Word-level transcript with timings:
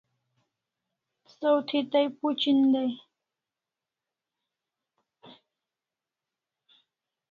Saw 1.35 1.55
thi 1.67 1.79
tai 1.91 2.05
phuchin 2.17 2.59
dai 2.73 2.91